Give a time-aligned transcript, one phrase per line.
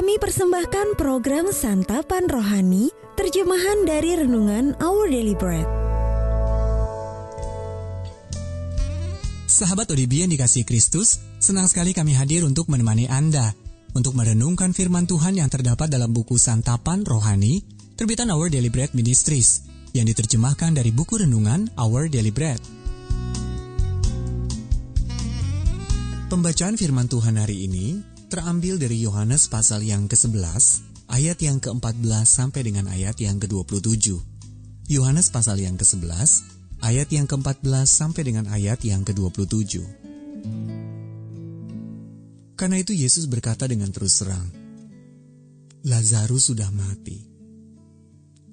[0.00, 2.88] kami persembahkan program Santapan Rohani,
[3.20, 5.68] terjemahan dari Renungan Our Daily Bread.
[9.44, 13.52] Sahabat ODB yang dikasih Kristus, senang sekali kami hadir untuk menemani Anda
[13.92, 17.60] untuk merenungkan firman Tuhan yang terdapat dalam buku Santapan Rohani,
[17.92, 22.80] terbitan Our Daily Bread Ministries, yang diterjemahkan dari buku renungan Our Daily Bread.
[26.32, 30.38] Pembacaan firman Tuhan hari ini terambil dari Yohanes pasal yang ke-11,
[31.10, 34.22] ayat yang ke-14 sampai dengan ayat yang ke-27.
[34.86, 36.06] Yohanes pasal yang ke-11,
[36.78, 39.82] ayat yang ke-14 sampai dengan ayat yang ke-27.
[42.54, 44.46] Karena itu Yesus berkata dengan terus terang,
[45.82, 47.18] Lazarus sudah mati.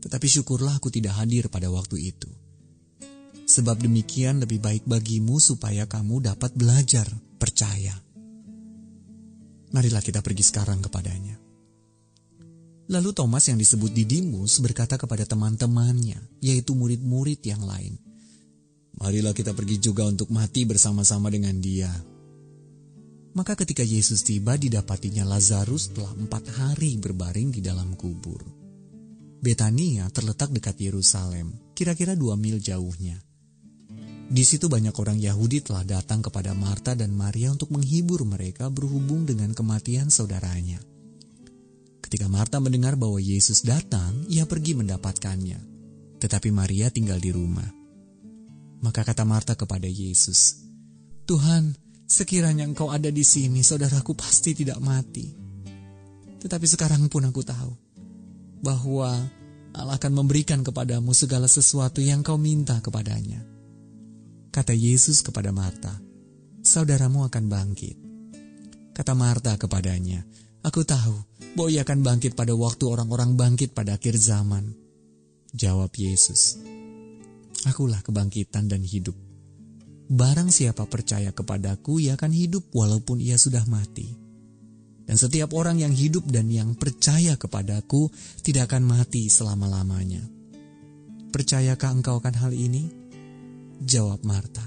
[0.00, 2.30] Tetapi syukurlah aku tidak hadir pada waktu itu.
[3.44, 7.04] Sebab demikian lebih baik bagimu supaya kamu dapat belajar
[7.36, 8.07] percaya.
[9.74, 11.36] Marilah kita pergi sekarang kepadanya.
[12.88, 18.00] Lalu Thomas yang disebut Didimus berkata kepada teman-temannya, yaitu murid-murid yang lain,
[18.98, 21.90] Marilah kita pergi juga untuk mati bersama-sama dengan dia.
[23.38, 28.42] Maka ketika Yesus tiba didapatinya Lazarus telah empat hari berbaring di dalam kubur.
[29.38, 33.22] Betania terletak dekat Yerusalem, kira-kira dua mil jauhnya.
[34.28, 39.24] Di situ banyak orang Yahudi telah datang kepada Marta dan Maria untuk menghibur mereka berhubung
[39.24, 40.84] dengan kematian saudaranya.
[42.04, 45.60] Ketika Marta mendengar bahwa Yesus datang, ia pergi mendapatkannya.
[46.20, 47.72] Tetapi Maria tinggal di rumah.
[48.84, 50.60] Maka kata Marta kepada Yesus,
[51.24, 51.72] Tuhan,
[52.04, 55.24] sekiranya engkau ada di sini, saudaraku pasti tidak mati.
[56.38, 57.72] Tetapi sekarang pun aku tahu
[58.60, 59.24] bahwa
[59.72, 63.57] Allah akan memberikan kepadamu segala sesuatu yang kau minta kepadanya.
[64.58, 65.94] Kata Yesus kepada Marta,
[66.66, 67.94] saudaramu akan bangkit.
[68.90, 70.26] Kata Marta kepadanya,
[70.66, 71.14] aku tahu
[71.54, 74.74] bahwa ia akan bangkit pada waktu orang-orang bangkit pada akhir zaman.
[75.54, 76.58] Jawab Yesus,
[77.70, 79.14] akulah kebangkitan dan hidup.
[80.10, 84.10] Barang siapa percaya kepadaku, ia akan hidup walaupun ia sudah mati.
[85.06, 88.10] Dan setiap orang yang hidup dan yang percaya kepadaku
[88.42, 90.26] tidak akan mati selama-lamanya.
[91.30, 92.97] Percayakah engkau akan hal ini?
[93.78, 94.66] Jawab Marta,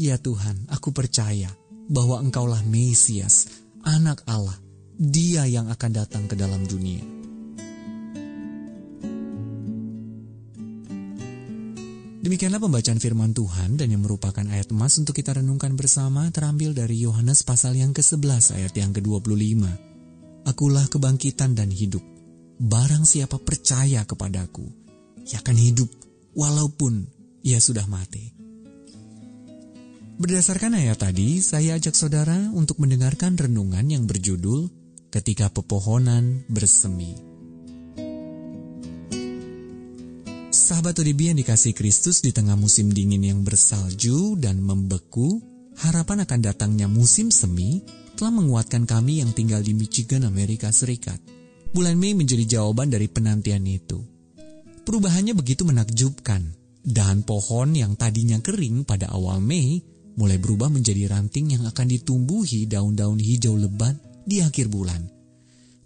[0.00, 1.52] Ya Tuhan, aku percaya
[1.92, 3.52] bahwa Engkaulah Mesias,
[3.84, 4.56] anak Allah,
[4.96, 7.04] dia yang akan datang ke dalam dunia.
[12.20, 17.04] Demikianlah pembacaan firman Tuhan dan yang merupakan ayat emas untuk kita renungkan bersama terambil dari
[17.04, 19.60] Yohanes pasal yang ke-11 ayat yang ke-25.
[20.48, 22.00] Akulah kebangkitan dan hidup.
[22.60, 24.64] Barang siapa percaya kepadaku,
[25.28, 25.88] ia akan hidup
[26.32, 28.40] walaupun ia sudah mati.
[30.20, 34.68] Berdasarkan ayat tadi, saya ajak saudara untuk mendengarkan renungan yang berjudul
[35.08, 37.16] Ketika Pepohonan Bersemi.
[40.52, 45.40] Sahabat ODB yang dikasih Kristus di tengah musim dingin yang bersalju dan membeku,
[45.80, 47.80] harapan akan datangnya musim semi
[48.12, 51.16] telah menguatkan kami yang tinggal di Michigan, Amerika Serikat.
[51.72, 54.04] Bulan Mei menjadi jawaban dari penantian itu.
[54.84, 59.84] Perubahannya begitu menakjubkan Dahan pohon yang tadinya kering pada awal Mei
[60.16, 65.04] mulai berubah menjadi ranting yang akan ditumbuhi daun-daun hijau lebat di akhir bulan.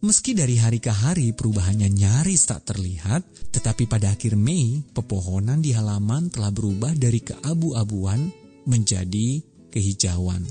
[0.05, 3.25] Meski dari hari ke hari perubahannya nyaris tak terlihat,
[3.56, 8.28] tetapi pada akhir Mei, pepohonan di halaman telah berubah dari keabu-abuan
[8.69, 9.41] menjadi
[9.72, 10.44] kehijauan.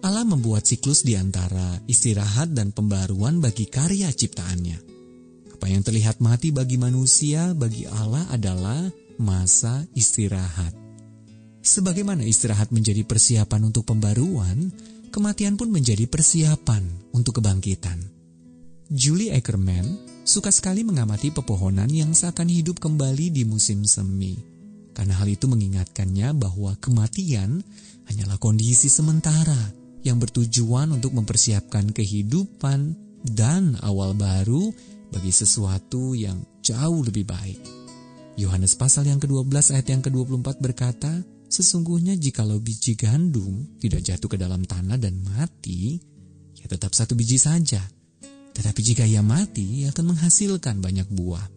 [0.00, 4.85] Allah membuat siklus di antara istirahat dan pembaruan bagi karya ciptaannya.
[5.56, 10.76] Apa yang terlihat mati bagi manusia, bagi Allah adalah masa istirahat.
[11.64, 14.68] Sebagaimana istirahat menjadi persiapan untuk pembaruan,
[15.08, 16.84] kematian pun menjadi persiapan
[17.16, 17.96] untuk kebangkitan.
[18.92, 19.96] Julie Ackerman
[20.28, 24.36] suka sekali mengamati pepohonan yang seakan hidup kembali di musim semi.
[24.92, 27.64] Karena hal itu mengingatkannya bahwa kematian
[28.12, 29.72] hanyalah kondisi sementara
[30.04, 32.92] yang bertujuan untuk mempersiapkan kehidupan
[33.24, 34.70] dan awal baru
[35.16, 37.56] bagi sesuatu yang jauh lebih baik.
[38.36, 41.08] Yohanes pasal yang ke-12 ayat yang ke-24 berkata,
[41.48, 45.96] Sesungguhnya jikalau biji gandum tidak jatuh ke dalam tanah dan mati,
[46.58, 47.80] ya tetap satu biji saja.
[48.52, 51.48] Tetapi jika ia mati, ia akan menghasilkan banyak buah.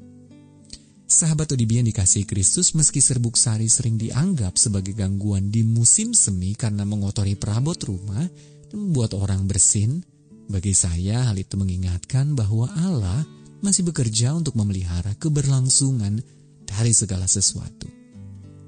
[1.10, 6.54] Sahabat ODB yang dikasih Kristus meski serbuk sari sering dianggap sebagai gangguan di musim semi
[6.54, 8.24] karena mengotori perabot rumah
[8.70, 10.06] dan membuat orang bersin,
[10.46, 13.26] bagi saya hal itu mengingatkan bahwa Allah
[13.60, 16.24] masih bekerja untuk memelihara keberlangsungan
[16.64, 17.88] dari segala sesuatu.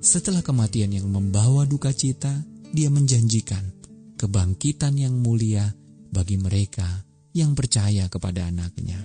[0.02, 2.34] Setelah kematian yang membawa duka cita,
[2.74, 3.62] dia menjanjikan
[4.18, 5.70] kebangkitan yang mulia
[6.10, 6.88] bagi mereka
[7.32, 9.00] yang percaya kepada anaknya.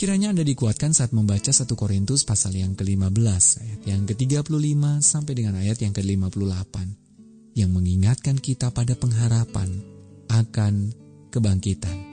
[0.00, 5.60] Kiranya Anda dikuatkan saat membaca 1 Korintus pasal yang ke-15 ayat yang ke-35 sampai dengan
[5.60, 6.74] ayat yang ke-58
[7.52, 9.68] yang mengingatkan kita pada pengharapan
[10.32, 10.96] akan
[11.28, 12.09] kebangkitan.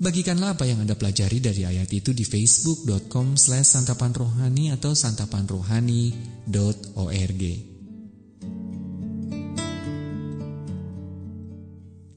[0.00, 7.42] Bagikanlah apa yang Anda pelajari dari ayat itu di facebook.com slash santapanrohani atau santapanrohani.org.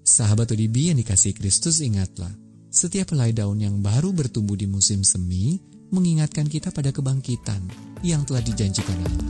[0.08, 2.32] Sahabat ODB yang dikasih Kristus ingatlah,
[2.72, 5.60] setiap helai daun yang baru bertumbuh di musim semi
[5.92, 7.68] mengingatkan kita pada kebangkitan
[8.00, 9.28] yang telah dijanjikan Allah.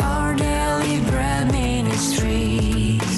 [0.00, 3.17] Our daily bread ministries,